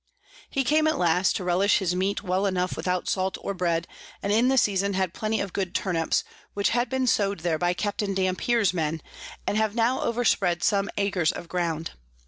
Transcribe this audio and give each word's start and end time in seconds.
He 0.49 0.63
came 0.63 0.87
at 0.87 0.97
last 0.97 1.35
to 1.35 1.43
relish 1.43 1.77
his 1.77 1.93
Meat 1.95 2.23
well 2.23 2.47
enough 2.47 2.75
without 2.75 3.07
Salt 3.07 3.37
or 3.39 3.53
Bread, 3.53 3.87
and 4.23 4.33
in 4.33 4.47
the 4.47 4.57
Season 4.57 4.93
had 4.95 5.13
plenty 5.13 5.39
of 5.39 5.53
good 5.53 5.75
Turnips, 5.75 6.23
which 6.55 6.69
had 6.69 6.89
been 6.89 7.05
sow'd 7.05 7.41
there 7.41 7.59
by 7.59 7.73
Capt. 7.75 7.99
Dampier's 8.15 8.73
Men, 8.73 9.03
and 9.45 9.57
have 9.57 9.75
now 9.75 10.01
overspread 10.01 10.63
some 10.63 10.89
Acres 10.97 11.31
of 11.31 11.47
Ground. 11.47 11.91